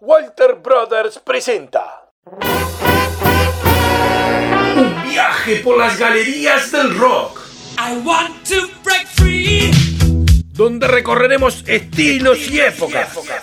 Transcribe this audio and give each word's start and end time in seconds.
Walter 0.00 0.56
Brothers 0.56 1.18
presenta 1.20 2.10
Un 4.76 5.02
viaje 5.04 5.56
por 5.64 5.78
las 5.78 5.98
galerías 5.98 6.70
del 6.70 6.96
rock, 6.98 7.40
I 7.78 7.98
want 8.04 8.46
to 8.48 8.68
break 8.84 9.06
free. 9.06 9.70
donde 10.52 10.86
recorreremos 10.88 11.64
estilos 11.66 12.50
y 12.50 12.60
épocas. 12.60 13.10
Abre 13.16 13.34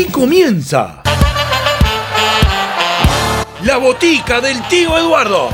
Aquí 0.00 0.10
comienza 0.10 1.02
la 3.64 3.76
botica 3.76 4.40
del 4.40 4.66
tío 4.68 4.96
Eduardo. 4.96 5.50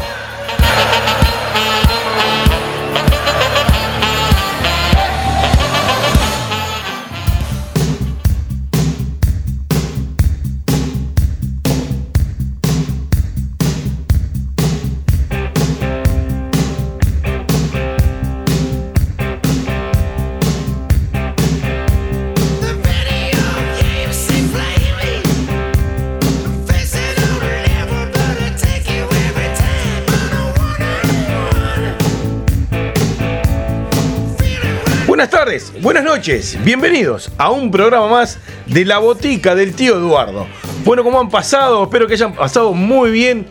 Buenas 35.16 35.30
tardes, 35.30 35.72
buenas 35.80 36.04
noches, 36.04 36.58
bienvenidos 36.62 37.32
a 37.38 37.50
un 37.50 37.70
programa 37.70 38.06
más 38.06 38.38
de 38.66 38.84
la 38.84 38.98
botica 38.98 39.54
del 39.54 39.72
tío 39.72 39.96
Eduardo. 39.96 40.46
Bueno, 40.84 41.02
¿cómo 41.04 41.18
han 41.18 41.30
pasado? 41.30 41.84
Espero 41.84 42.06
que 42.06 42.12
hayan 42.12 42.34
pasado 42.34 42.74
muy 42.74 43.10
bien. 43.12 43.46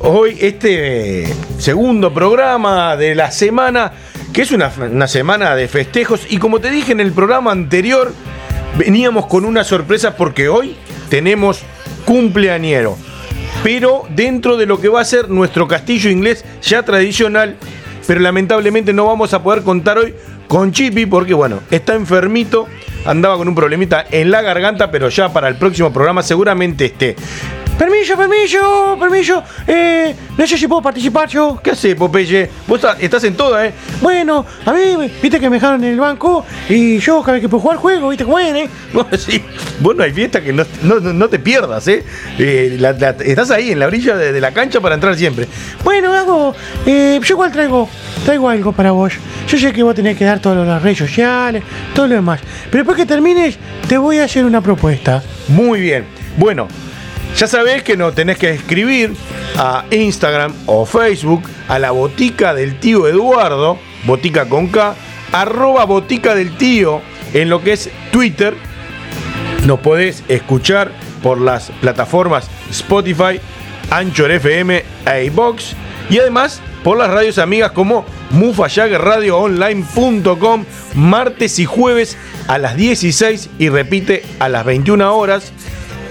Hoy 0.00 0.38
este 0.40 1.30
segundo 1.58 2.14
programa 2.14 2.96
de 2.96 3.14
la 3.14 3.30
semana, 3.30 3.92
que 4.32 4.40
es 4.40 4.52
una, 4.52 4.70
semana 5.06 5.54
de 5.54 5.68
festejos 5.68 6.22
y 6.30 6.38
como 6.38 6.60
te 6.60 6.70
dije 6.70 6.92
en 6.92 7.00
el 7.00 7.12
programa 7.12 7.52
anterior, 7.52 8.14
veníamos 8.78 9.26
con 9.26 9.44
una 9.44 9.64
sorpresa 9.64 10.16
porque 10.16 10.48
hoy 10.48 10.76
tenemos 11.10 11.60
cumpleañero. 12.06 12.96
Pero 13.62 14.04
dentro 14.08 14.56
de 14.56 14.64
lo 14.64 14.80
que 14.80 14.88
va 14.88 15.02
a 15.02 15.04
ser 15.04 15.28
nuestro 15.28 15.68
castillo 15.68 16.08
inglés 16.08 16.42
ya 16.62 16.84
tradicional, 16.84 17.56
pero 18.06 18.20
lamentablemente 18.20 18.94
no 18.94 19.04
vamos 19.04 19.34
a 19.34 19.42
poder 19.42 19.62
contar 19.62 19.98
hoy 19.98 20.14
con 20.48 20.72
Chippy 20.72 21.06
porque 21.06 21.34
bueno, 21.34 21.60
está 21.70 21.94
enfermito, 21.94 22.66
andaba 23.04 23.36
con 23.36 23.48
un 23.48 23.54
problemita 23.54 24.04
en 24.10 24.30
la 24.30 24.42
garganta, 24.42 24.90
pero 24.90 25.08
ya 25.08 25.32
para 25.32 25.48
el 25.48 25.56
próximo 25.56 25.92
programa 25.92 26.22
seguramente 26.22 26.86
esté. 26.86 27.16
Permiso, 27.78 28.16
permiso, 28.16 28.96
permiso. 28.98 29.42
Eh, 29.66 30.14
no 30.38 30.46
sé 30.46 30.56
si 30.56 30.66
puedo 30.66 30.80
participar 30.80 31.28
yo. 31.28 31.60
¿Qué 31.62 31.72
hace, 31.72 31.94
Popeye? 31.94 32.48
Vos 32.66 32.80
estás 32.98 33.24
en 33.24 33.34
toda, 33.36 33.66
¿eh? 33.66 33.74
Bueno, 34.00 34.46
a 34.64 34.72
mí, 34.72 35.10
viste 35.22 35.38
que 35.38 35.50
me 35.50 35.56
dejaron 35.56 35.84
en 35.84 35.90
el 35.92 36.00
banco 36.00 36.46
y 36.70 36.98
yo 36.98 37.20
cada 37.20 37.32
vez 37.34 37.42
que 37.42 37.48
puedo 37.50 37.60
jugar 37.60 37.76
juego, 37.76 38.08
viste 38.08 38.24
cómo 38.24 38.38
es, 38.38 38.54
¿eh? 38.54 38.68
Bueno, 38.94 39.08
sí. 39.18 39.44
Vos 39.80 39.94
no 39.94 40.04
hay 40.04 40.12
fiesta 40.12 40.40
que 40.42 40.54
no, 40.54 40.64
no- 40.84 41.00
no- 41.00 41.12
no 41.12 41.28
te 41.28 41.38
pierdas, 41.38 41.86
¿eh? 41.88 42.02
Eh, 42.38 42.76
la- 42.80 42.92
la- 42.92 43.10
estás 43.10 43.50
ahí 43.50 43.72
en 43.72 43.78
la 43.78 43.86
orilla 43.88 44.16
de, 44.16 44.32
de 44.32 44.40
la 44.40 44.52
cancha 44.52 44.80
para 44.80 44.94
entrar 44.94 45.14
siempre. 45.14 45.46
Bueno, 45.84 46.14
hago. 46.14 46.54
eh, 46.86 47.20
yo 47.22 47.34
igual 47.34 47.52
traigo. 47.52 47.90
Traigo 48.24 48.48
algo 48.48 48.72
para 48.72 48.92
vos. 48.92 49.12
Yo 49.48 49.58
sé 49.58 49.72
que 49.74 49.82
vos 49.82 49.94
tenés 49.94 50.16
que 50.16 50.24
dar 50.24 50.40
todas 50.40 50.66
las 50.66 50.82
redes 50.82 50.96
sociales, 50.98 51.62
todo 51.94 52.06
lo 52.08 52.14
demás. 52.14 52.40
Pero 52.70 52.84
después 52.84 52.96
que 52.96 53.04
termines, 53.06 53.58
te 53.86 53.98
voy 53.98 54.18
a 54.18 54.24
hacer 54.24 54.46
una 54.46 54.62
propuesta. 54.62 55.22
Muy 55.48 55.80
bien. 55.80 56.04
Bueno, 56.38 56.66
ya 57.34 57.46
sabés 57.46 57.82
que 57.82 57.96
nos 57.96 58.14
tenés 58.14 58.38
que 58.38 58.50
escribir 58.50 59.14
a 59.56 59.84
Instagram 59.90 60.54
o 60.66 60.86
Facebook 60.86 61.42
a 61.68 61.78
la 61.78 61.90
botica 61.90 62.54
del 62.54 62.78
tío 62.78 63.06
Eduardo, 63.06 63.78
botica 64.04 64.48
con 64.48 64.68
K, 64.68 64.94
arroba 65.32 65.84
botica 65.84 66.34
del 66.34 66.56
tío 66.56 67.02
en 67.34 67.50
lo 67.50 67.62
que 67.62 67.72
es 67.72 67.90
Twitter. 68.10 68.54
Nos 69.66 69.80
podés 69.80 70.22
escuchar 70.28 70.92
por 71.22 71.40
las 71.40 71.70
plataformas 71.80 72.48
Spotify, 72.70 73.40
Anchor 73.90 74.30
FM 74.30 74.84
e 75.06 75.24
iBox 75.24 75.74
y 76.08 76.18
además 76.18 76.60
por 76.84 76.98
las 76.98 77.10
radios 77.10 77.38
amigas 77.38 77.72
como 77.72 78.04
mufayagradioonline.com 78.30 80.64
martes 80.94 81.58
y 81.58 81.64
jueves 81.64 82.16
a 82.46 82.58
las 82.58 82.76
16 82.76 83.50
y 83.58 83.68
repite 83.68 84.22
a 84.38 84.48
las 84.48 84.64
21 84.64 85.16
horas 85.16 85.52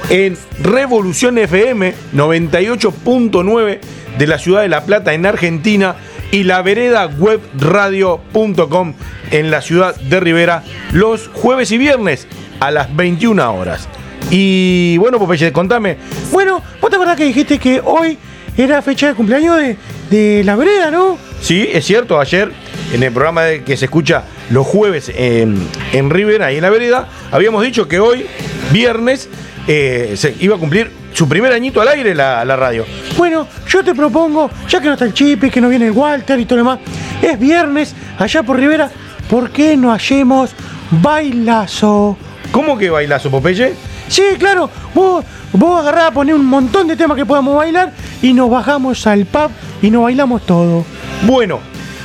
en 0.09 0.37
Revolución 0.61 1.37
FM 1.37 1.93
98.9 2.13 3.79
de 4.17 4.27
la 4.27 4.37
ciudad 4.39 4.61
de 4.61 4.69
La 4.69 4.85
Plata 4.85 5.13
en 5.13 5.25
Argentina 5.25 5.95
y 6.31 6.43
la 6.43 6.61
vereda 6.61 7.07
webradio.com 7.07 8.93
en 9.31 9.51
la 9.51 9.61
ciudad 9.61 9.95
de 9.95 10.19
Rivera 10.19 10.63
los 10.91 11.29
jueves 11.33 11.71
y 11.71 11.77
viernes 11.77 12.27
a 12.59 12.71
las 12.71 12.95
21 12.95 13.53
horas. 13.53 13.87
Y 14.31 14.97
bueno, 14.97 15.19
Popeye, 15.19 15.51
contame. 15.51 15.97
Bueno, 16.31 16.61
¿vos 16.81 16.89
te 16.89 16.95
acordás 16.95 17.15
que 17.17 17.25
dijiste 17.25 17.59
que 17.59 17.81
hoy 17.83 18.17
era 18.57 18.81
fecha 18.81 19.07
de 19.07 19.13
cumpleaños 19.13 19.57
de, 19.57 19.77
de 20.09 20.43
la 20.43 20.55
vereda, 20.55 20.89
no? 20.89 21.17
Sí, 21.41 21.69
es 21.71 21.85
cierto, 21.85 22.19
ayer 22.19 22.51
en 22.93 23.03
el 23.03 23.11
programa 23.11 23.43
de- 23.43 23.63
que 23.63 23.77
se 23.77 23.85
escucha 23.85 24.23
los 24.49 24.65
jueves 24.65 25.11
en, 25.13 25.57
en 25.91 26.09
Rivera 26.09 26.51
y 26.51 26.55
en 26.57 26.61
la 26.63 26.69
vereda, 26.69 27.07
habíamos 27.31 27.63
dicho 27.63 27.87
que 27.87 27.99
hoy, 27.99 28.25
viernes, 28.71 29.29
eh, 29.67 30.13
se 30.15 30.35
iba 30.39 30.55
a 30.55 30.59
cumplir 30.59 30.91
su 31.13 31.27
primer 31.27 31.51
añito 31.53 31.81
al 31.81 31.87
aire 31.87 32.13
la, 32.13 32.43
la 32.45 32.55
radio. 32.55 32.85
Bueno, 33.17 33.47
yo 33.67 33.83
te 33.83 33.95
propongo, 33.95 34.49
ya 34.67 34.79
que 34.81 34.87
no 34.87 34.93
está 34.93 35.05
el 35.05 35.13
Chipi, 35.13 35.49
que 35.49 35.61
no 35.61 35.69
viene 35.69 35.85
el 35.87 35.91
Walter 35.91 36.39
y 36.39 36.45
todo 36.45 36.57
lo 36.57 36.63
demás, 36.63 36.79
es 37.21 37.39
viernes, 37.39 37.95
allá 38.19 38.43
por 38.43 38.57
Rivera, 38.57 38.89
¿por 39.29 39.49
qué 39.51 39.77
no 39.77 39.91
hacemos 39.91 40.51
bailazo? 40.91 42.17
¿Cómo 42.51 42.77
que 42.77 42.89
bailazo, 42.89 43.31
Popeye? 43.31 43.73
Sí, 44.07 44.23
claro, 44.37 44.69
vos, 44.93 45.25
vos 45.53 45.79
agarrás 45.79 46.05
a 46.05 46.11
poner 46.11 46.35
un 46.35 46.45
montón 46.45 46.87
de 46.87 46.95
temas 46.95 47.17
que 47.17 47.25
podamos 47.25 47.55
bailar 47.55 47.91
y 48.21 48.33
nos 48.33 48.49
bajamos 48.49 49.07
al 49.07 49.25
pub 49.25 49.49
y 49.81 49.89
nos 49.89 50.03
bailamos 50.03 50.45
todo. 50.45 50.85
Bueno, 51.23 51.59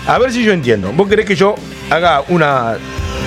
a 0.06 0.18
ver 0.18 0.32
si 0.32 0.42
yo 0.42 0.52
entiendo. 0.52 0.92
¿Vos 0.92 1.08
querés 1.08 1.26
que 1.26 1.36
yo 1.36 1.54
haga 1.90 2.22
una, 2.28 2.76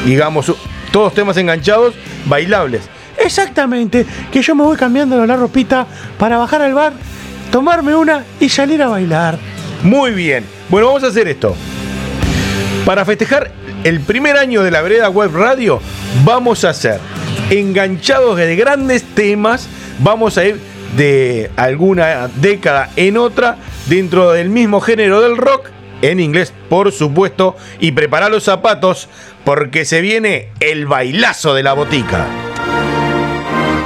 digamos, 0.05 0.51
todos 0.91 1.13
temas 1.13 1.37
enganchados, 1.37 1.93
bailables? 2.25 2.89
Exactamente, 3.23 4.05
que 4.31 4.41
yo 4.41 4.53
me 4.53 4.63
voy 4.63 4.75
cambiando 4.75 5.25
la 5.25 5.37
ropita 5.37 5.87
para 6.17 6.37
bajar 6.37 6.61
al 6.61 6.73
bar, 6.73 6.93
tomarme 7.51 7.95
una 7.95 8.25
y 8.39 8.49
salir 8.49 8.81
a 8.83 8.87
bailar. 8.87 9.37
Muy 9.81 10.11
bien. 10.11 10.45
Bueno, 10.69 10.87
vamos 10.87 11.03
a 11.03 11.07
hacer 11.07 11.27
esto. 11.27 11.55
Para 12.85 13.05
festejar 13.05 13.51
el 13.83 14.01
primer 14.01 14.37
año 14.37 14.61
de 14.61 14.71
la 14.71 14.81
Vereda 14.81 15.09
Web 15.09 15.35
Radio, 15.35 15.79
vamos 16.25 16.65
a 16.65 16.69
hacer 16.71 16.99
enganchados 17.49 18.37
de 18.37 18.55
grandes 18.55 19.03
temas. 19.03 19.67
Vamos 19.99 20.37
a 20.37 20.45
ir 20.45 20.59
de 20.97 21.49
alguna 21.55 22.29
década 22.35 22.89
en 22.95 23.17
otra 23.17 23.57
dentro 23.87 24.31
del 24.31 24.49
mismo 24.49 24.81
género 24.81 25.21
del 25.21 25.37
rock, 25.37 25.69
en 26.01 26.19
inglés 26.19 26.53
por 26.69 26.91
supuesto, 26.91 27.55
y 27.79 27.91
prepara 27.91 28.29
los 28.29 28.43
zapatos 28.43 29.07
porque 29.45 29.85
se 29.85 30.01
viene 30.01 30.49
el 30.59 30.87
bailazo 30.87 31.53
de 31.53 31.63
la 31.63 31.73
botica. 31.73 32.25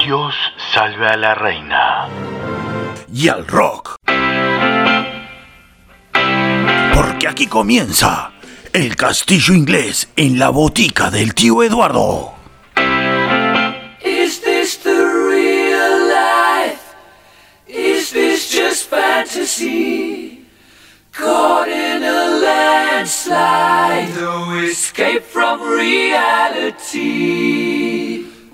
Dios 0.07 0.35
salve 0.73 1.05
a 1.05 1.17
la 1.17 1.35
reina. 1.35 2.07
Y 3.13 3.27
al 3.27 3.45
rock. 3.45 3.97
Porque 6.95 7.27
aquí 7.27 7.47
comienza 7.47 8.31
el 8.71 8.95
castillo 8.95 9.53
inglés 9.53 10.07
en 10.15 10.39
la 10.39 10.47
botica 10.47 11.11
del 11.11 11.33
tío 11.33 11.61
Eduardo. 11.61 12.35
Is 14.01 14.39
this 14.39 14.77
the 14.81 14.95
real 14.95 16.07
life? 16.07 16.95
Is 17.67 18.09
this 18.11 18.49
just 18.49 18.89
fantasy? 18.89 20.45
Caught 21.11 21.67
in 21.67 22.03
a 22.03 22.29
landslide, 22.45 24.15
no 24.15 24.57
escape 24.59 25.23
from 25.23 25.61
reality. 25.63 27.17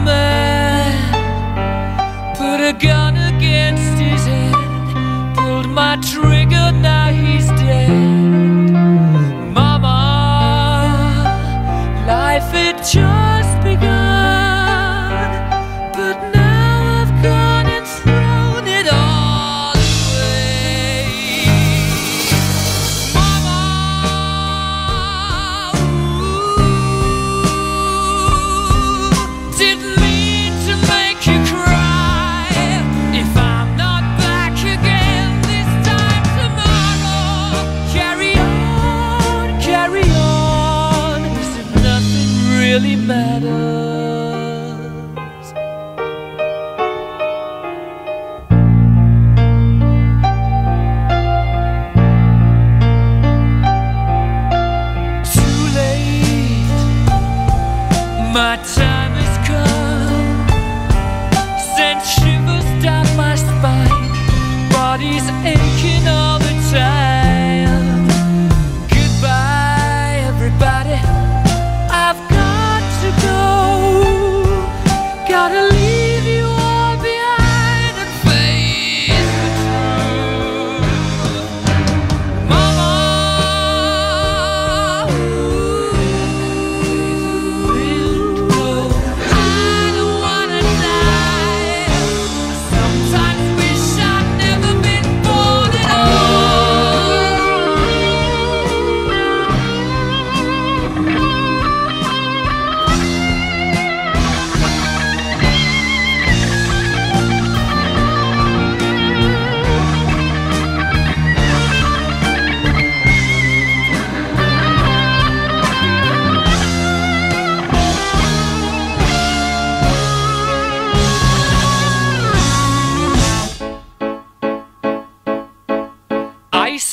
killed 0.00 0.04
man, 0.04 1.02
put 2.36 2.60
a 2.60 2.72
gun 2.72 3.16
against 3.16 3.98
his 4.00 4.26
head, 4.26 4.54
pulled 5.36 5.68
my 5.68 5.96
trigger, 5.96 6.72
now 6.72 7.08
he's 7.10 7.48
dead. 7.48 7.90
Mama, 9.52 9.96
life 12.06 12.52
had 12.52 12.78
just 12.78 13.62
begun, 13.62 13.90
but 15.94 16.29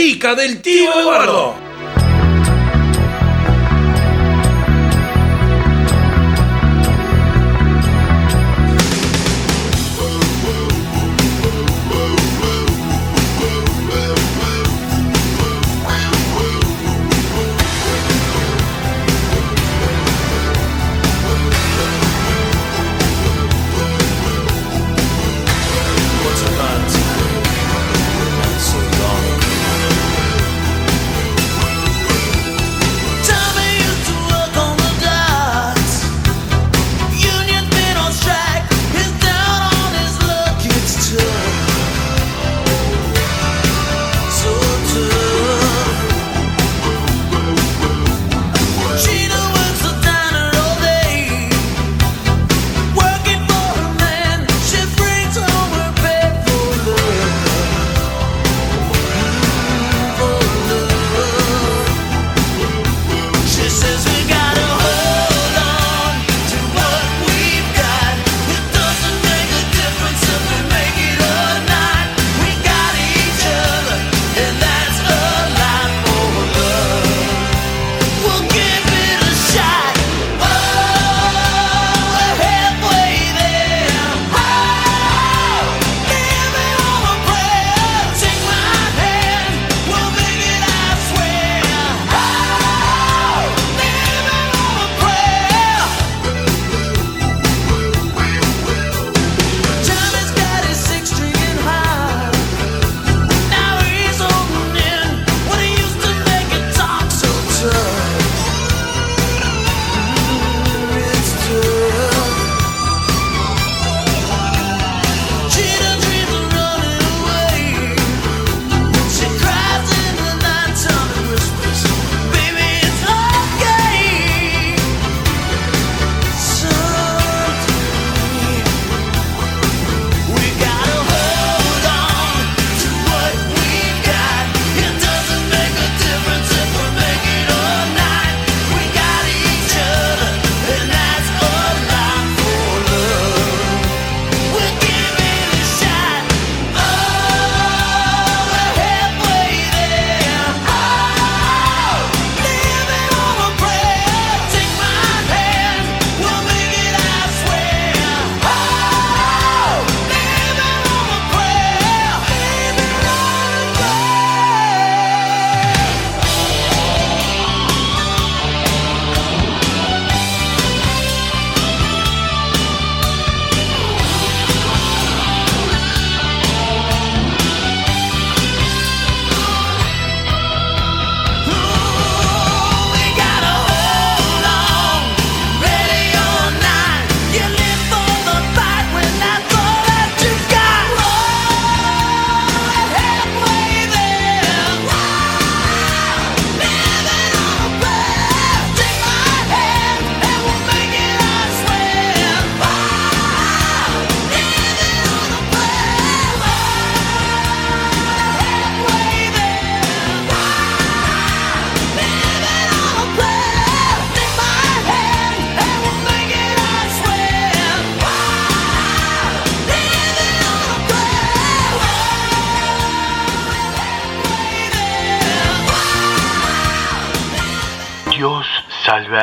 La 0.00 0.06
botica 0.06 0.34
del 0.34 0.62
tío 0.62 0.98
Eduardo. 0.98 1.69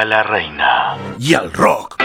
La 0.07 0.23
reina. 0.23 0.97
Y 1.19 1.33
al 1.33 1.51
rock. 1.51 1.96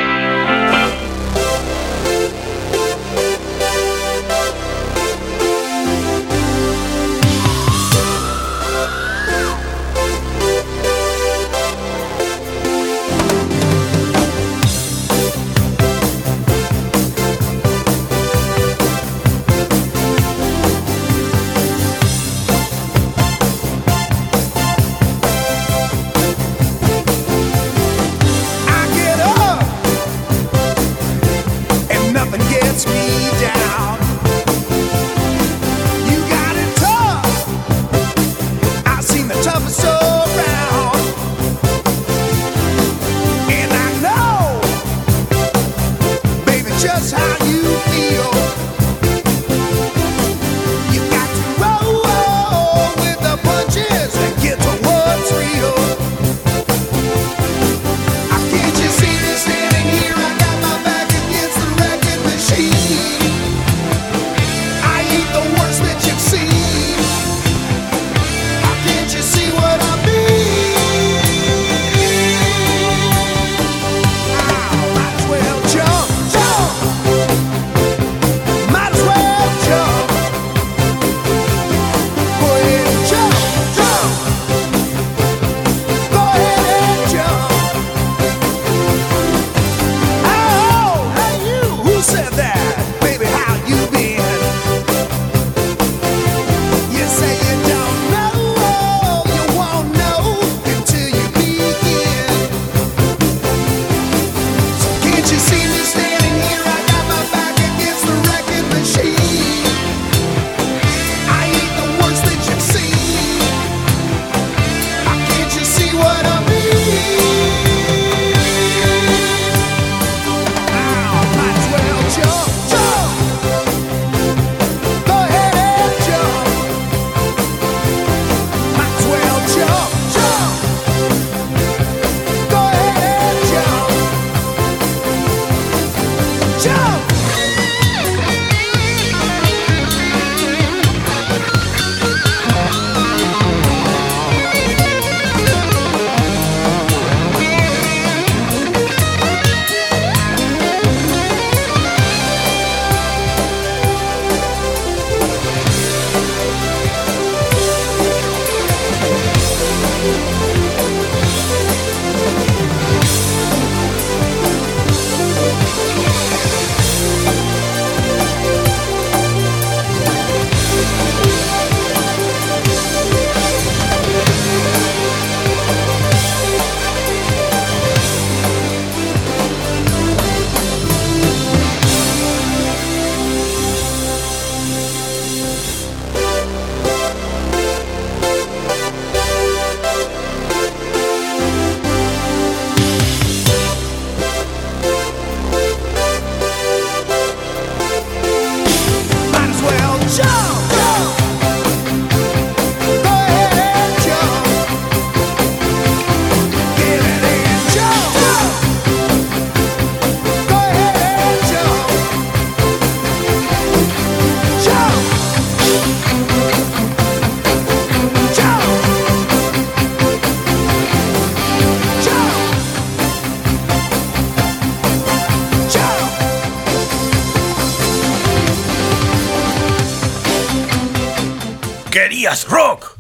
Querías 232.33 232.49
rock. 232.49 232.92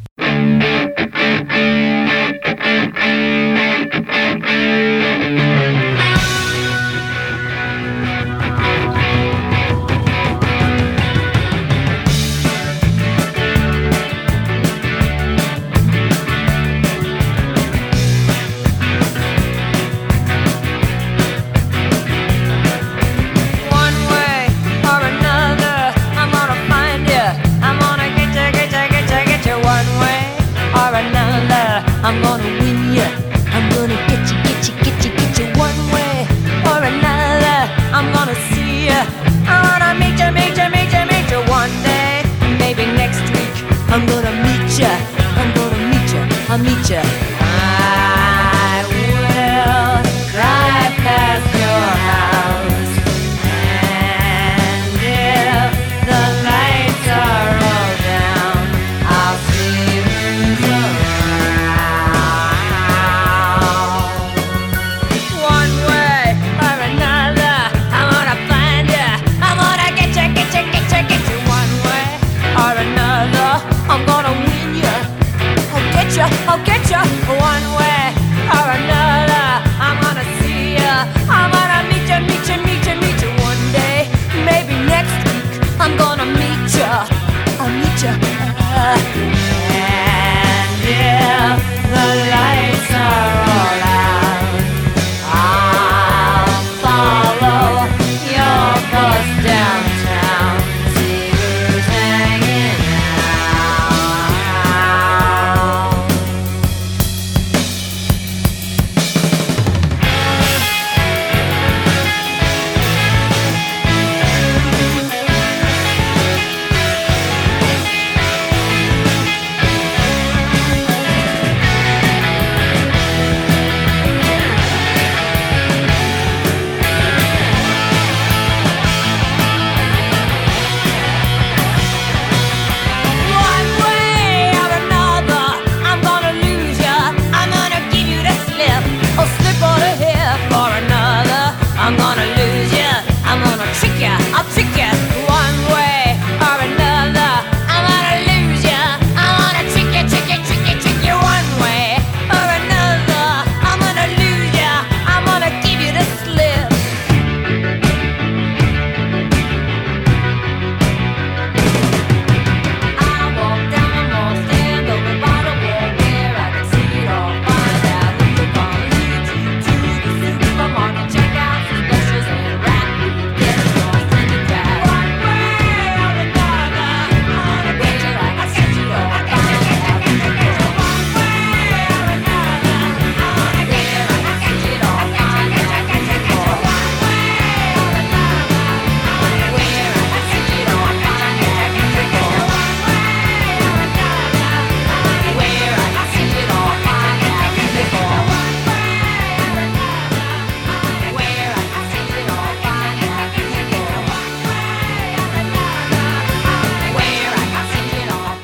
I'm 85.82 85.96
gonna 85.96 86.24
meet 86.24 86.78
ya. 86.78 87.11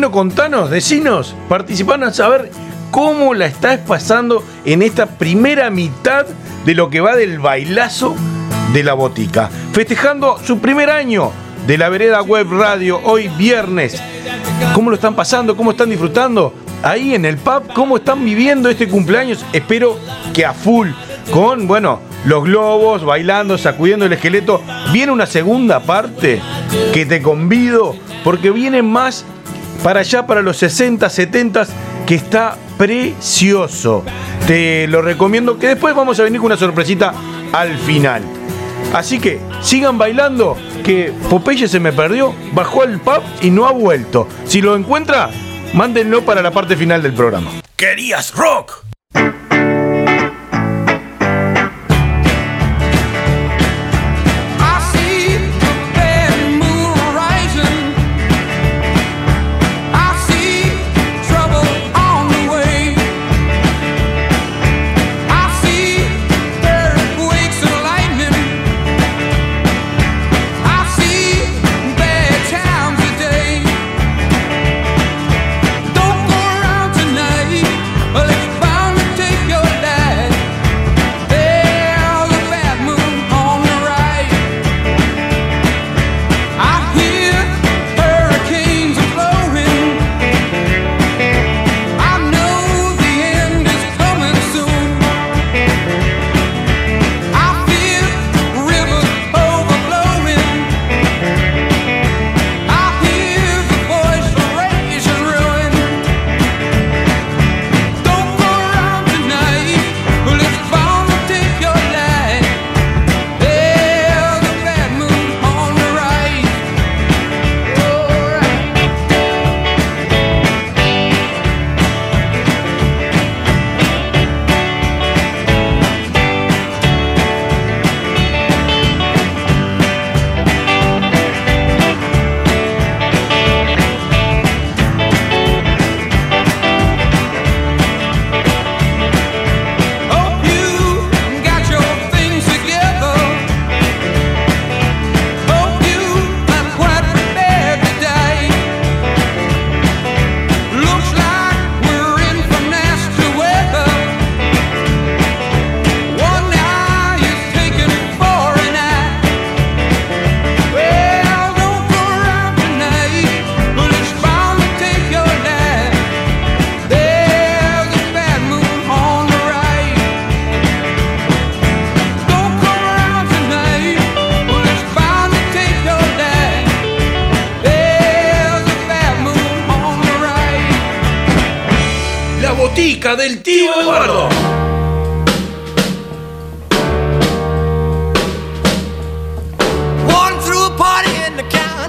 Bueno, 0.00 0.12
contanos, 0.12 0.70
decinos, 0.70 1.34
participanos 1.46 2.08
a 2.08 2.14
saber 2.14 2.50
cómo 2.90 3.34
la 3.34 3.44
estás 3.44 3.80
pasando 3.80 4.42
en 4.64 4.80
esta 4.80 5.04
primera 5.04 5.68
mitad 5.68 6.24
de 6.64 6.74
lo 6.74 6.88
que 6.88 7.02
va 7.02 7.16
del 7.16 7.38
bailazo 7.38 8.16
de 8.72 8.82
la 8.82 8.94
botica. 8.94 9.50
Festejando 9.74 10.38
su 10.42 10.58
primer 10.58 10.88
año 10.88 11.32
de 11.66 11.76
la 11.76 11.90
Vereda 11.90 12.22
Web 12.22 12.46
Radio, 12.50 12.98
hoy 13.04 13.28
viernes. 13.36 14.02
¿Cómo 14.74 14.88
lo 14.88 14.96
están 14.96 15.14
pasando? 15.14 15.54
¿Cómo 15.54 15.72
están 15.72 15.90
disfrutando? 15.90 16.54
Ahí 16.82 17.14
en 17.14 17.26
el 17.26 17.36
pub, 17.36 17.70
¿cómo 17.74 17.98
están 17.98 18.24
viviendo 18.24 18.70
este 18.70 18.88
cumpleaños? 18.88 19.44
Espero 19.52 19.98
que 20.32 20.46
a 20.46 20.54
full, 20.54 20.88
con, 21.30 21.66
bueno, 21.66 22.00
los 22.24 22.44
globos, 22.44 23.04
bailando, 23.04 23.58
sacudiendo 23.58 24.06
el 24.06 24.14
esqueleto. 24.14 24.62
Viene 24.94 25.12
una 25.12 25.26
segunda 25.26 25.80
parte 25.80 26.40
que 26.94 27.04
te 27.04 27.20
convido, 27.20 27.94
porque 28.24 28.50
viene 28.50 28.80
más 28.80 29.26
para 29.82 30.00
allá, 30.00 30.26
para 30.26 30.42
los 30.42 30.56
60, 30.58 31.08
70, 31.08 31.66
que 32.06 32.14
está 32.14 32.56
precioso. 32.76 34.04
Te 34.46 34.86
lo 34.88 35.02
recomiendo, 35.02 35.58
que 35.58 35.68
después 35.68 35.94
vamos 35.94 36.18
a 36.20 36.24
venir 36.24 36.40
con 36.40 36.46
una 36.46 36.56
sorpresita 36.56 37.14
al 37.52 37.76
final. 37.78 38.22
Así 38.92 39.20
que 39.20 39.38
sigan 39.60 39.98
bailando, 39.98 40.56
que 40.84 41.12
Popeye 41.28 41.68
se 41.68 41.80
me 41.80 41.92
perdió, 41.92 42.34
bajó 42.52 42.82
al 42.82 43.00
pub 43.00 43.22
y 43.40 43.50
no 43.50 43.66
ha 43.66 43.72
vuelto. 43.72 44.26
Si 44.46 44.60
lo 44.60 44.74
encuentra, 44.74 45.30
mándenlo 45.74 46.24
para 46.24 46.42
la 46.42 46.50
parte 46.50 46.76
final 46.76 47.02
del 47.02 47.12
programa. 47.12 47.50
¿Querías 47.76 48.34
rock? 48.34 48.84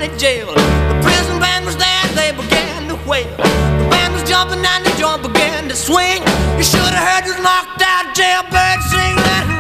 county 0.02 0.18
jail. 0.18 0.48
The 0.48 1.00
prison 1.04 1.40
band 1.40 1.66
was 1.66 1.78
there, 1.78 2.08
they 2.16 2.32
began 2.32 2.88
to 2.88 2.96
wail. 3.08 3.30
The 3.38 3.88
band 3.90 4.14
was 4.14 4.24
jumping 4.28 4.64
and 4.66 4.86
the 4.86 4.94
joint 4.98 5.22
began 5.22 5.70
to 5.70 5.76
swing. 5.76 6.24
You 6.58 6.64
should 6.64 6.80
have 6.82 7.08
heard 7.08 7.26
this 7.26 7.38
knocked 7.42 7.82
out 7.82 8.16
jailbird 8.16 8.82
sing 8.90 9.16
that. 9.16 9.51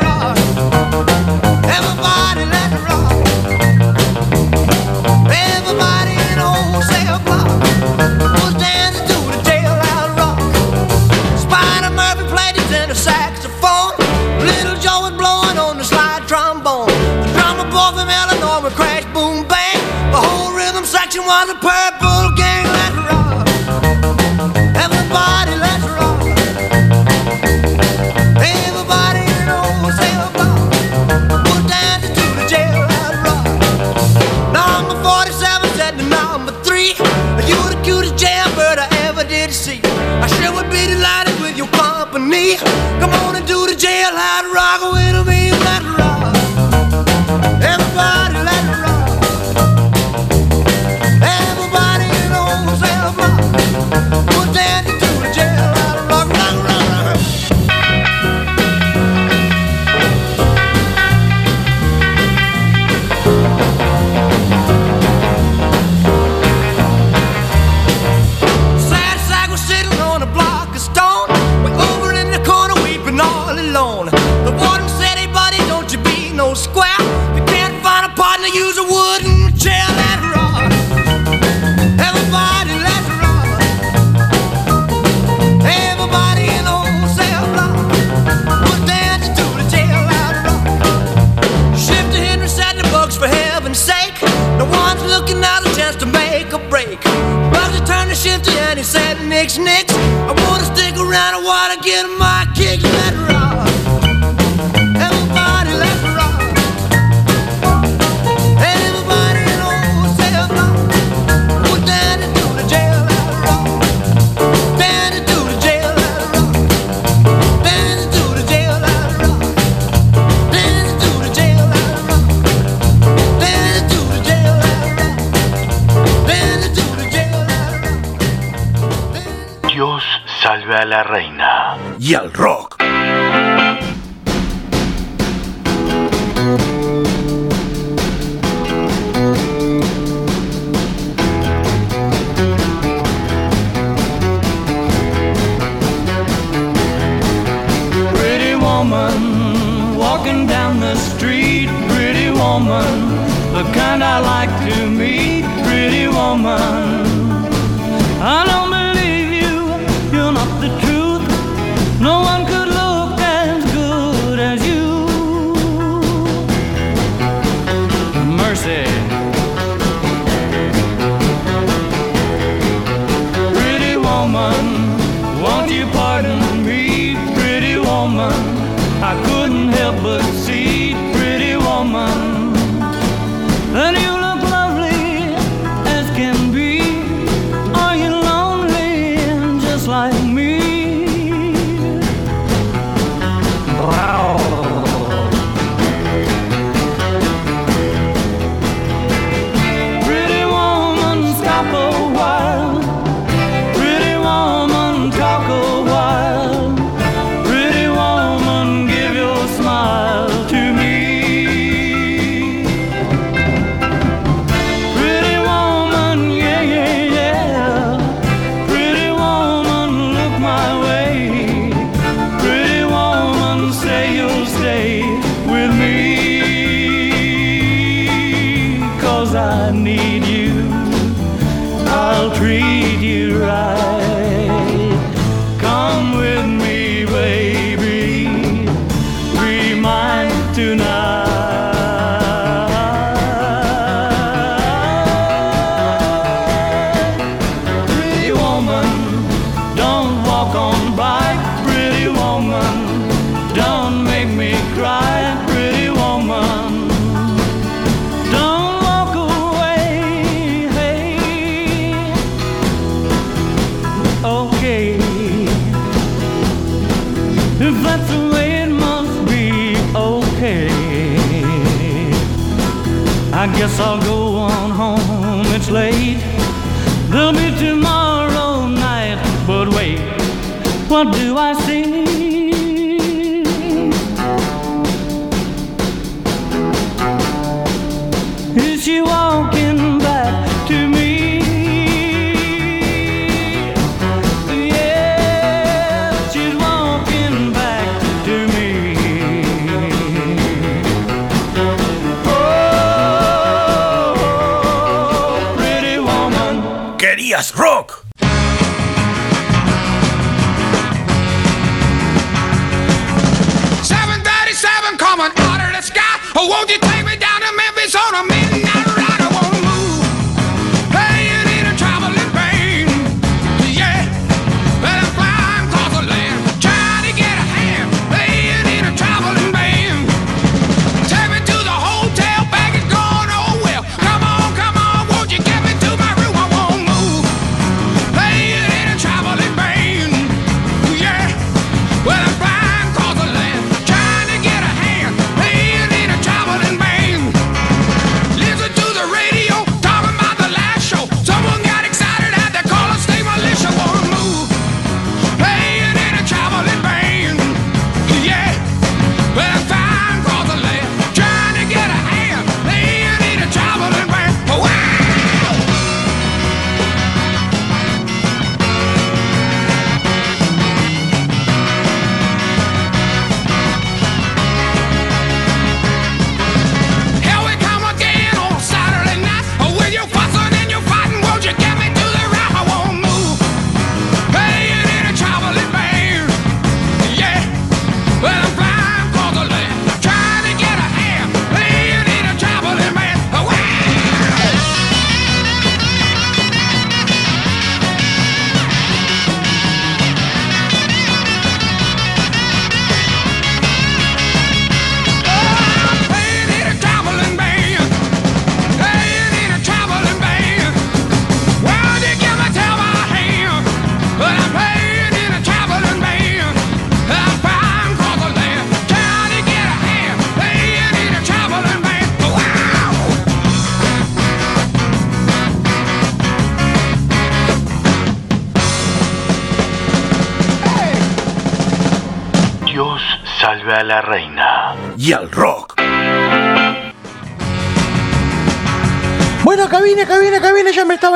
Do 281.12 281.38
I 281.38 281.51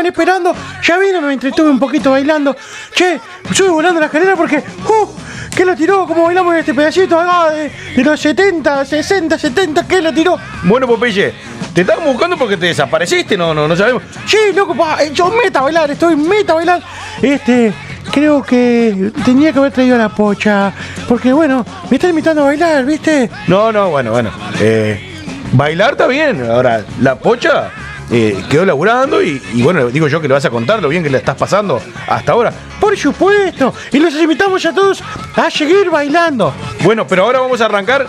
estaban 0.05 0.07
esperando. 0.07 0.55
Ya 0.83 0.97
vine, 0.97 1.21
me 1.21 1.33
entretuve 1.33 1.69
un 1.69 1.79
poquito 1.79 2.11
bailando. 2.11 2.55
Che, 2.93 3.19
sube 3.53 3.69
volando 3.69 3.99
la 3.99 4.07
escalera 4.07 4.35
porque. 4.35 4.57
¡Uh! 4.57 5.07
¿Qué 5.55 5.63
lo 5.63 5.75
tiró? 5.75 6.05
¿Cómo 6.05 6.23
bailamos 6.23 6.53
en 6.53 6.59
este 6.59 6.73
pedacito 6.73 7.17
acá 7.17 7.51
de, 7.51 7.71
de 7.95 8.03
los 8.03 8.19
70, 8.19 8.83
60, 8.83 9.39
70? 9.39 9.87
¿Qué 9.87 10.01
lo 10.01 10.13
tiró? 10.13 10.37
Bueno, 10.63 10.85
Popeye, 10.85 11.33
te 11.73 11.81
estábamos 11.81 12.11
buscando 12.11 12.37
porque 12.37 12.57
te 12.57 12.65
desapareciste, 12.65 13.37
no, 13.37 13.53
no, 13.53 13.65
no 13.65 13.73
sabemos. 13.73 14.03
Sí, 14.25 14.37
loco, 14.53 14.75
pa, 14.75 15.01
eh, 15.01 15.11
yo 15.13 15.31
meta 15.31 15.59
a 15.59 15.63
bailar, 15.63 15.91
estoy 15.91 16.17
meta 16.17 16.51
a 16.51 16.55
bailar. 16.55 16.81
Este, 17.21 17.73
creo 18.11 18.43
que 18.43 19.13
tenía 19.23 19.53
que 19.53 19.59
haber 19.59 19.71
traído 19.71 19.97
la 19.97 20.09
pocha. 20.09 20.73
Porque 21.07 21.31
bueno, 21.31 21.65
me 21.89 21.95
está 21.95 22.09
invitando 22.09 22.41
a 22.41 22.45
bailar, 22.47 22.83
¿viste? 22.83 23.29
No, 23.47 23.71
no, 23.71 23.89
bueno, 23.91 24.11
bueno. 24.11 24.31
Eh, 24.59 25.23
bailar 25.53 25.91
está 25.91 26.07
bien. 26.07 26.51
Ahora, 26.51 26.83
la 26.99 27.15
pocha 27.15 27.71
eh, 28.11 28.43
quedó 28.49 28.65
laburando 28.65 29.21
y, 29.21 29.39
bueno, 29.55 29.87
digo 29.87 30.07
yo 30.07 30.21
que 30.21 30.27
le 30.27 30.33
vas 30.33 30.45
a 30.45 30.49
contar 30.49 30.81
lo 30.81 30.89
bien 30.89 31.03
que 31.03 31.09
le 31.09 31.17
estás 31.17 31.35
pasando 31.35 31.81
hasta 32.07 32.31
ahora. 32.31 32.53
Por 32.79 32.95
supuesto. 32.97 33.73
Y 33.91 33.99
los 33.99 34.13
invitamos 34.15 34.65
a 34.65 34.73
todos 34.73 35.03
a 35.35 35.49
seguir 35.49 35.89
bailando. 35.89 36.53
Bueno, 36.83 37.07
pero 37.07 37.23
ahora 37.23 37.39
vamos 37.39 37.61
a 37.61 37.65
arrancar 37.65 38.07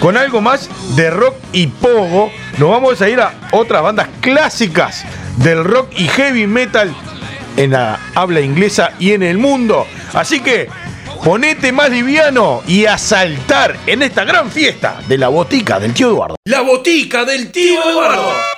con 0.00 0.16
algo 0.16 0.40
más 0.40 0.68
de 0.96 1.10
rock 1.10 1.34
y 1.52 1.66
pogo. 1.66 2.30
Nos 2.58 2.70
vamos 2.70 3.00
a 3.00 3.08
ir 3.08 3.20
a 3.20 3.32
otras 3.52 3.82
bandas 3.82 4.08
clásicas 4.20 5.04
del 5.36 5.64
rock 5.64 5.92
y 5.96 6.08
heavy 6.08 6.46
metal 6.46 6.94
en 7.56 7.72
la 7.72 7.98
habla 8.14 8.40
inglesa 8.40 8.92
y 8.98 9.12
en 9.12 9.22
el 9.22 9.38
mundo. 9.38 9.86
Así 10.12 10.40
que 10.40 10.68
ponete 11.24 11.72
más 11.72 11.90
liviano 11.90 12.62
y 12.66 12.86
a 12.86 12.98
saltar 12.98 13.76
en 13.86 14.02
esta 14.02 14.24
gran 14.24 14.50
fiesta 14.50 15.00
de 15.08 15.18
la 15.18 15.28
botica 15.28 15.80
del 15.80 15.94
tío 15.94 16.08
Eduardo. 16.08 16.36
La 16.44 16.60
botica 16.60 17.24
del 17.24 17.50
tío 17.50 17.82
Eduardo. 17.90 18.57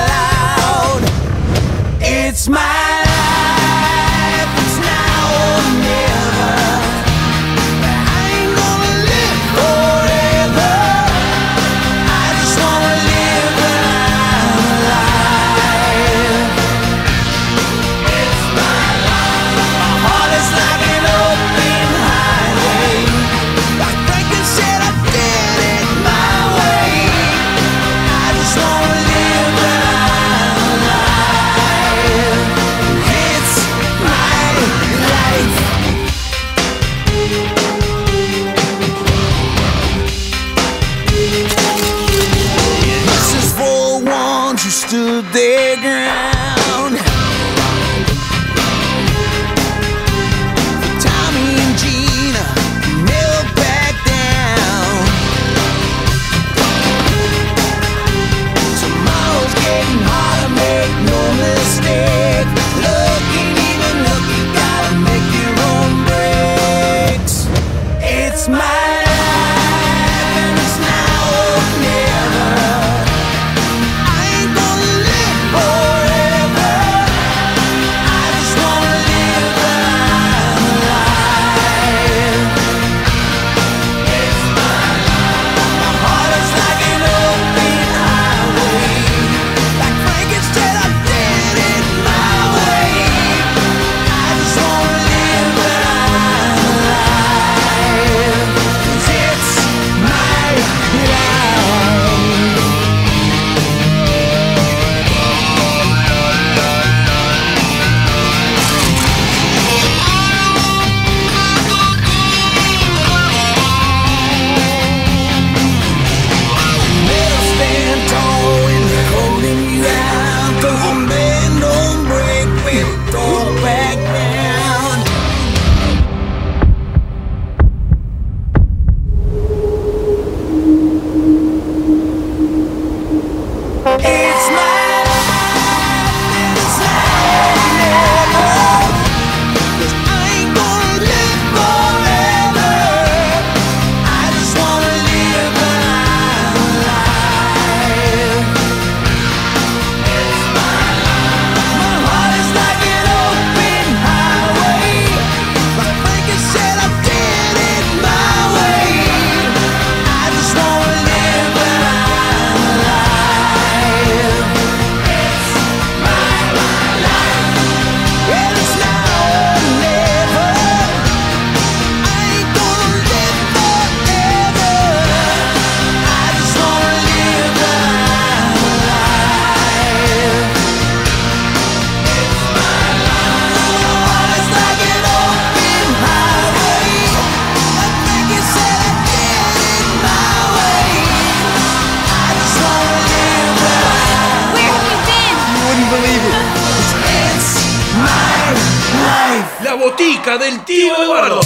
de 200.97 201.03
Eduardo. 201.03 201.39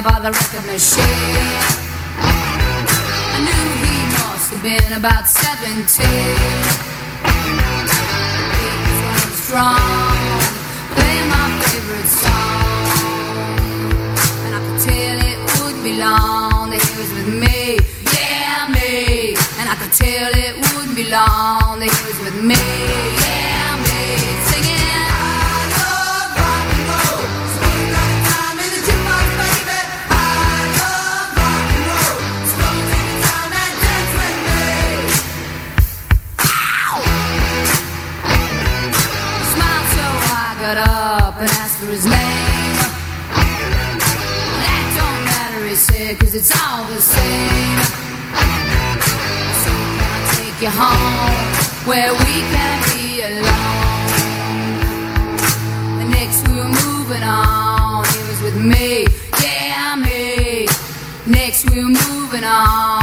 By 0.00 0.20
the 0.20 0.30
record 0.30 0.64
machine, 0.66 1.02
I 3.34 3.38
knew 3.44 3.66
he 3.82 3.96
must 4.14 4.52
have 4.52 4.62
been 4.62 4.92
about 4.96 5.26
seventeen. 5.26 6.36
He 8.54 8.94
was 9.02 9.34
strong. 9.42 10.07
long 15.98 16.70
that 16.70 16.80
he 16.80 16.96
was 16.96 17.12
with 17.12 17.28
me, 17.28 17.78
yeah 18.14 18.68
me, 18.70 19.34
and 19.58 19.68
I 19.68 19.74
could 19.80 19.92
tell 19.92 20.30
it 20.32 20.54
would 20.76 20.94
be 20.94 21.04
long 21.10 21.80
that 21.80 21.90
he 21.90 22.00
was 22.06 22.18
with 22.24 22.42
me. 22.42 23.07
it's 46.38 46.52
all 46.62 46.84
the 46.84 47.00
same. 47.00 47.78
So 49.62 49.72
I'll 50.06 50.26
take 50.36 50.58
you 50.62 50.70
home 50.70 51.34
where 51.88 52.12
we 52.12 52.34
can 52.54 52.76
be 52.92 53.22
alone. 53.22 53.98
Next 56.10 56.46
we 56.48 56.54
were 56.54 56.74
moving 56.86 57.24
on, 57.24 58.04
he 58.04 58.18
was 58.30 58.40
with 58.42 58.56
me, 58.56 59.06
yeah 59.42 59.96
me. 59.96 60.68
Next 61.26 61.68
we 61.70 61.82
were 61.82 61.90
moving 61.90 62.44
on. 62.44 62.97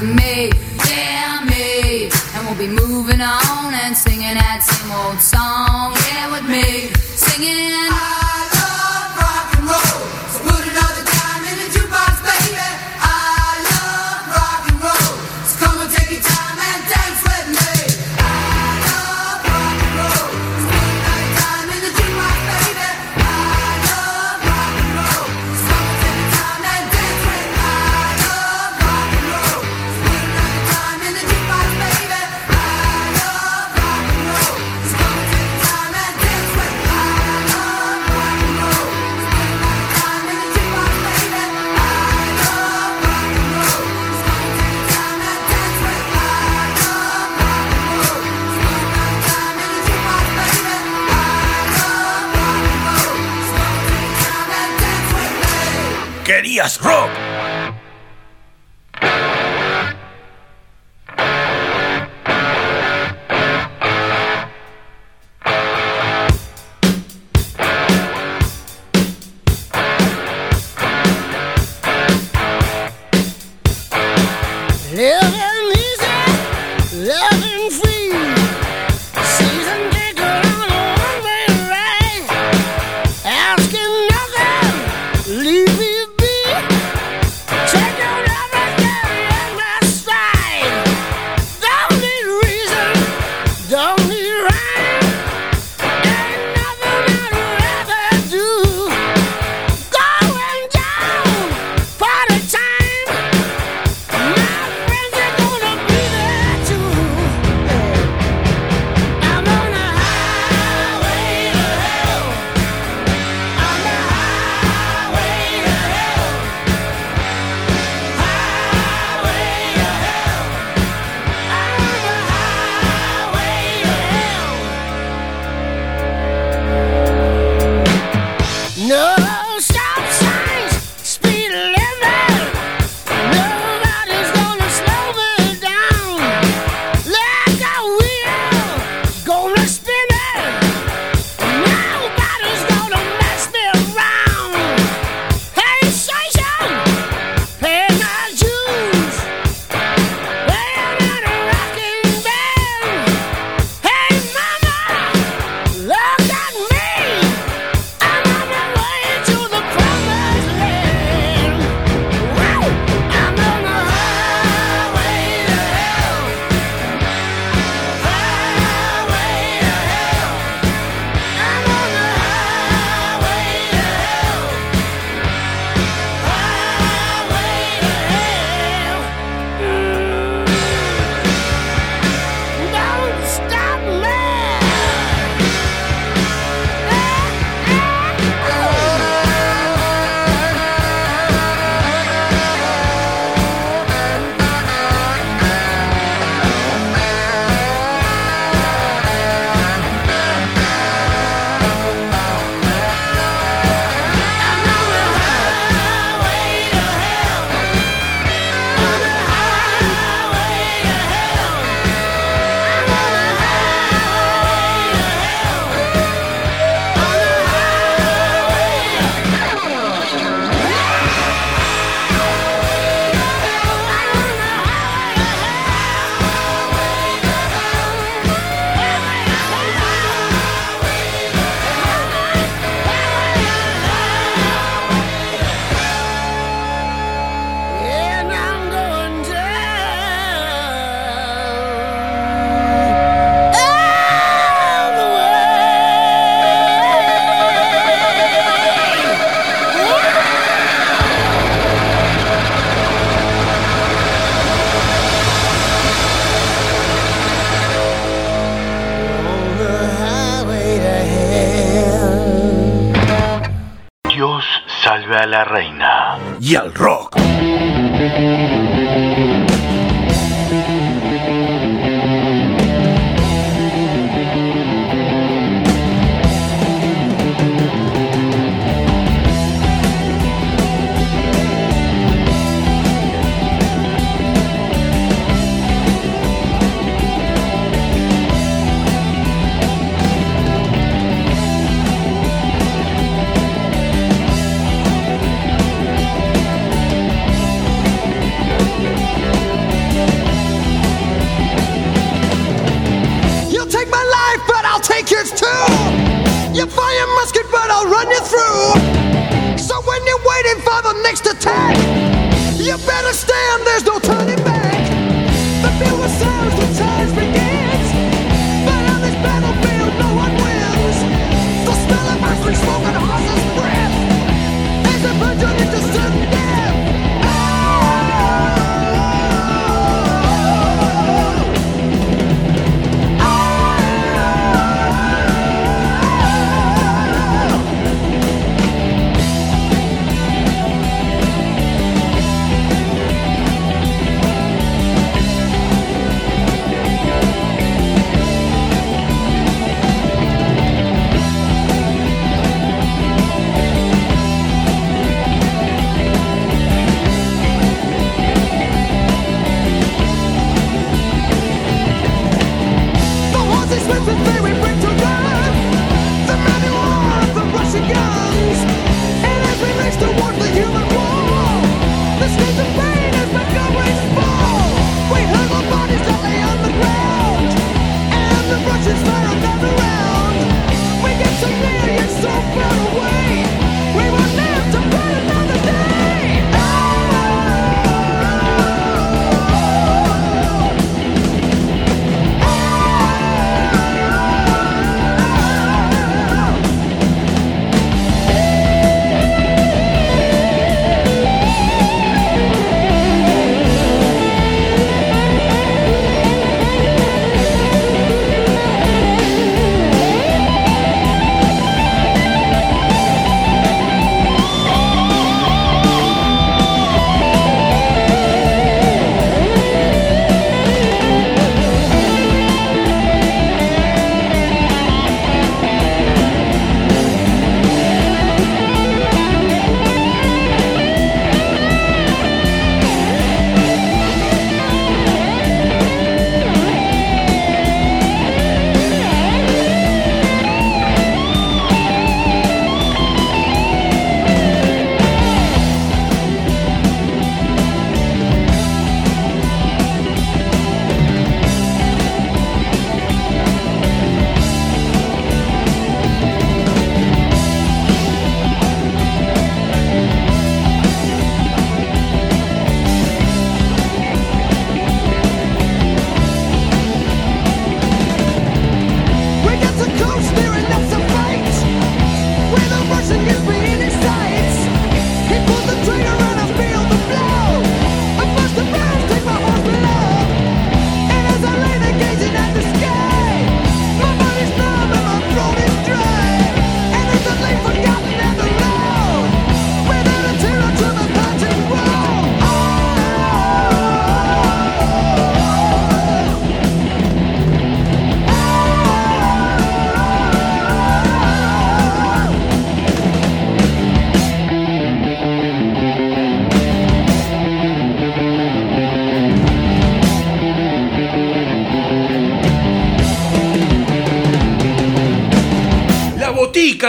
with 0.00 0.14
me, 0.14 0.50
yeah, 0.88 1.44
me. 1.44 2.10
And 2.34 2.46
we'll 2.46 2.58
be 2.58 2.68
moving 2.68 3.20
on 3.20 3.74
and 3.74 3.96
singing 3.96 4.34
that 4.34 4.62
same 4.62 4.92
old 4.92 5.20
song, 5.20 5.94
yeah, 6.08 6.30
with 6.30 6.48
me, 6.48 6.88
singing. 7.16 8.17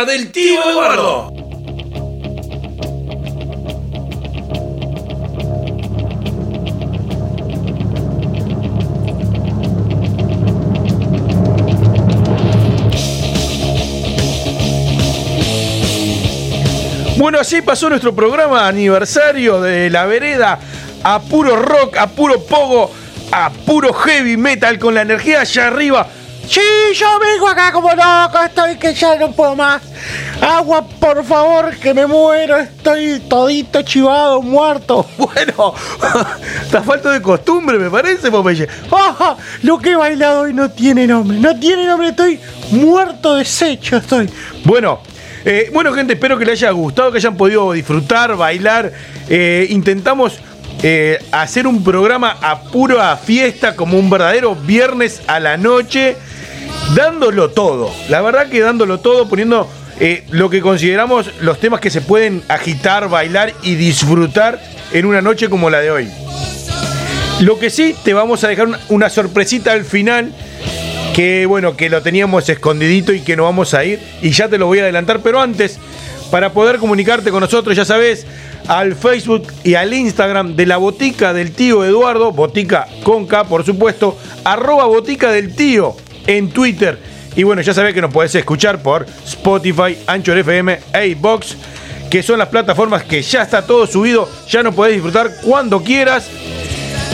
Del 0.06 0.32
tío 0.32 0.64
Eduardo. 0.64 1.34
Bueno, 17.18 17.39
así 17.39 17.62
pasó 17.62 17.89
nuestro 17.89 18.16
programa 18.16 18.70
aniversario 18.70 19.60
de 19.60 19.89
la 19.89 20.06
vereda 20.06 20.60
a 21.04 21.20
puro 21.20 21.58
rock, 21.58 21.97
a 21.97 22.08
puro 22.08 22.41
pogo, 22.45 22.89
a 23.34 23.50
puro 23.66 23.91
heavy 23.91 24.38
metal 24.38 24.80
con 24.80 24.93
la 24.93 25.02
energía 25.02 25.41
allá 25.41 25.68
arriba. 25.68 26.08
Sí, 26.89 26.95
yo 26.95 27.19
vengo 27.19 27.47
acá 27.47 27.71
como 27.71 27.89
loco, 27.89 28.43
estoy 28.43 28.75
que 28.77 28.93
ya 28.93 29.15
no 29.15 29.31
puedo 29.31 29.55
más. 29.55 29.81
Agua, 30.41 30.87
por 30.87 31.23
favor, 31.23 31.75
que 31.77 31.93
me 31.93 32.07
muero, 32.07 32.57
estoy 32.57 33.19
todito 33.19 33.81
chivado, 33.83 34.41
muerto. 34.41 35.05
Bueno, 35.17 35.73
está 36.61 36.81
falta 36.81 37.11
de 37.11 37.21
costumbre, 37.21 37.77
me 37.77 37.89
parece, 37.89 38.31
Popeye. 38.31 38.67
¡Ah! 38.91 39.35
Lo 39.63 39.77
que 39.77 39.91
he 39.91 39.95
bailado 39.95 40.41
hoy 40.41 40.53
no 40.53 40.71
tiene 40.71 41.05
nombre, 41.05 41.37
no 41.37 41.59
tiene 41.59 41.85
nombre, 41.85 42.09
estoy 42.09 42.39
muerto, 42.71 43.35
deshecho 43.35 43.97
estoy. 43.97 44.29
Bueno, 44.63 44.99
Eh, 45.45 45.69
bueno, 45.71 45.93
gente, 45.93 46.13
espero 46.13 46.37
que 46.37 46.45
les 46.45 46.61
haya 46.61 46.71
gustado, 46.71 47.11
que 47.11 47.17
hayan 47.17 47.37
podido 47.37 47.71
disfrutar, 47.71 48.35
bailar. 48.35 48.91
Eh, 49.29 49.67
intentamos 49.69 50.39
eh, 50.81 51.19
hacer 51.31 51.67
un 51.67 51.83
programa 51.83 52.37
a 52.41 52.61
pura 52.61 53.15
fiesta, 53.17 53.75
como 53.75 53.97
un 53.99 54.09
verdadero 54.09 54.55
viernes 54.55 55.21
a 55.27 55.39
la 55.39 55.55
noche, 55.55 56.17
dándolo 56.95 57.49
todo. 57.49 57.91
La 58.09 58.21
verdad 58.21 58.49
que 58.49 58.59
dándolo 58.59 58.99
todo, 58.99 59.27
poniendo 59.27 59.69
eh, 59.99 60.23
lo 60.29 60.49
que 60.49 60.61
consideramos 60.61 61.31
los 61.41 61.59
temas 61.59 61.79
que 61.79 61.89
se 61.89 62.01
pueden 62.01 62.43
agitar, 62.47 63.09
bailar 63.09 63.53
y 63.63 63.75
disfrutar 63.75 64.61
en 64.91 65.05
una 65.05 65.21
noche 65.21 65.49
como 65.49 65.69
la 65.69 65.79
de 65.79 65.91
hoy. 65.91 66.09
Lo 67.41 67.59
que 67.59 67.69
sí, 67.69 67.95
te 68.03 68.13
vamos 68.13 68.43
a 68.43 68.47
dejar 68.47 68.67
una, 68.89 69.09
sorpresita 69.09 69.71
al 69.71 69.85
final. 69.85 70.33
Que 71.15 71.45
bueno, 71.45 71.75
que 71.75 71.89
lo 71.89 72.01
teníamos 72.01 72.47
escondidito 72.47 73.11
y 73.11 73.21
que 73.21 73.35
no 73.35 73.43
vamos 73.43 73.73
a 73.73 73.83
ir. 73.83 73.99
Y 74.21 74.31
ya 74.31 74.47
te 74.47 74.57
lo 74.57 74.67
voy 74.67 74.79
a 74.79 74.83
adelantar. 74.83 75.21
Pero 75.21 75.41
antes, 75.41 75.79
para 76.31 76.53
poder 76.53 76.77
comunicarte 76.77 77.31
con 77.31 77.41
nosotros, 77.41 77.75
ya 77.75 77.85
sabes, 77.85 78.25
al 78.67 78.95
Facebook 78.95 79.47
y 79.63 79.75
al 79.75 79.93
Instagram 79.93 80.55
de 80.55 80.65
la 80.65 80.77
botica 80.77 81.33
del 81.33 81.51
tío 81.51 81.83
Eduardo, 81.83 82.31
botica 82.31 82.87
con 83.03 83.25
K, 83.25 83.45
por 83.45 83.65
supuesto, 83.65 84.17
arroba 84.43 84.85
botica 84.85 85.31
del 85.31 85.55
tío 85.55 85.95
en 86.28 86.49
Twitter. 86.49 86.97
Y 87.36 87.43
bueno, 87.43 87.61
ya 87.61 87.74
sabes 87.74 87.93
que 87.93 88.01
nos 88.01 88.11
podés 88.11 88.34
escuchar 88.36 88.82
por 88.82 89.05
Spotify, 89.26 89.97
Anchor 90.07 90.38
FM, 90.38 90.80
Box 91.20 91.55
que 92.09 92.24
son 92.24 92.39
las 92.39 92.47
plataformas 92.47 93.03
que 93.03 93.22
ya 93.22 93.43
está 93.43 93.61
todo 93.61 93.86
subido, 93.86 94.28
ya 94.47 94.63
nos 94.63 94.74
podés 94.74 94.93
disfrutar 94.93 95.30
cuando 95.43 95.84
quieras. 95.84 96.28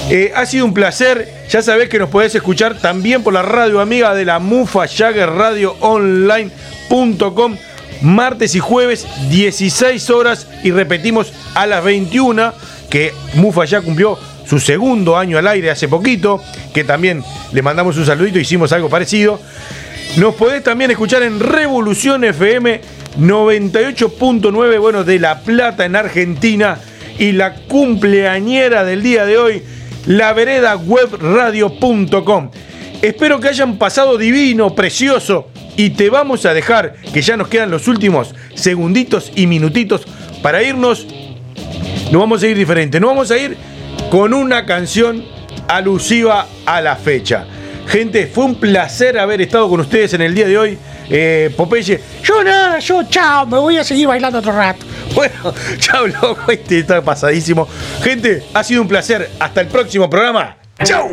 Eh, 0.09 0.31
ha 0.35 0.45
sido 0.45 0.65
un 0.65 0.73
placer. 0.73 1.33
Ya 1.49 1.61
sabés 1.61 1.89
que 1.89 1.99
nos 1.99 2.09
podés 2.09 2.33
escuchar 2.35 2.77
también 2.79 3.23
por 3.23 3.33
la 3.33 3.41
radio 3.41 3.81
amiga 3.81 4.13
de 4.13 4.25
la 4.25 4.39
Mufa 4.39 4.87
Jagger 4.87 5.29
Radio 5.29 5.75
Online.com. 5.79 7.57
Martes 8.01 8.55
y 8.55 8.59
jueves, 8.59 9.07
16 9.29 10.09
horas. 10.11 10.47
Y 10.63 10.71
repetimos 10.71 11.33
a 11.55 11.65
las 11.65 11.83
21. 11.83 12.53
Que 12.89 13.13
Mufa 13.33 13.65
ya 13.65 13.81
cumplió 13.81 14.17
su 14.47 14.59
segundo 14.59 15.17
año 15.17 15.37
al 15.37 15.47
aire 15.47 15.71
hace 15.71 15.87
poquito. 15.87 16.41
Que 16.73 16.83
también 16.83 17.23
le 17.51 17.61
mandamos 17.61 17.97
un 17.97 18.05
saludito. 18.05 18.39
Hicimos 18.39 18.71
algo 18.71 18.89
parecido. 18.89 19.39
Nos 20.17 20.35
podés 20.35 20.63
también 20.63 20.91
escuchar 20.91 21.23
en 21.23 21.39
Revolución 21.39 22.23
FM 22.23 22.81
98.9, 23.19 24.79
bueno, 24.79 25.03
de 25.03 25.19
La 25.19 25.41
Plata 25.41 25.85
en 25.85 25.95
Argentina. 25.95 26.79
Y 27.17 27.31
la 27.31 27.55
cumpleañera 27.55 28.83
del 28.83 29.01
día 29.01 29.25
de 29.25 29.37
hoy, 29.37 29.63
la 30.05 30.33
vereda 30.33 30.75
webradio.com. 30.75 32.51
Espero 33.01 33.39
que 33.39 33.49
hayan 33.49 33.77
pasado 33.77 34.17
divino, 34.17 34.73
precioso. 34.75 35.49
Y 35.77 35.91
te 35.91 36.09
vamos 36.09 36.45
a 36.45 36.53
dejar, 36.53 36.95
que 37.13 37.21
ya 37.21 37.35
nos 37.35 37.49
quedan 37.49 37.69
los 37.69 37.87
últimos 37.87 38.33
segunditos 38.53 39.31
y 39.35 39.47
minutitos 39.47 40.05
para 40.41 40.63
irnos. 40.63 41.05
Nos 42.11 42.21
vamos 42.21 42.43
a 42.43 42.47
ir 42.47 42.57
diferente. 42.57 42.99
Nos 42.99 43.09
vamos 43.09 43.31
a 43.31 43.37
ir 43.37 43.57
con 44.15 44.33
una 44.33 44.65
canción 44.65 45.25
alusiva 45.67 46.47
a 46.65 46.79
la 46.79 46.95
fecha. 46.95 47.45
Gente, 47.85 48.27
fue 48.27 48.45
un 48.45 48.55
placer 48.55 49.19
haber 49.19 49.41
estado 49.41 49.67
con 49.67 49.81
ustedes 49.81 50.13
en 50.13 50.21
el 50.21 50.33
día 50.33 50.47
de 50.47 50.57
hoy. 50.57 50.77
Eh, 51.09 51.53
Popeye, 51.57 51.99
Yo 52.23 52.41
nada, 52.41 52.79
yo 52.79 53.03
chao, 53.09 53.45
me 53.45 53.57
voy 53.57 53.75
a 53.75 53.83
seguir 53.83 54.07
bailando 54.07 54.39
otro 54.39 54.53
rato. 54.53 54.85
bueno, 55.15 55.53
chao 55.79 56.07
loco, 56.07 56.49
este 56.49 56.79
está 56.79 57.01
pasadísimo. 57.01 57.67
Gente, 58.01 58.41
ha 58.53 58.63
sido 58.63 58.83
un 58.83 58.87
placer. 58.87 59.29
Hasta 59.37 59.59
el 59.59 59.67
próximo 59.67 60.09
programa. 60.09 60.55
¡Chao! 60.81 61.09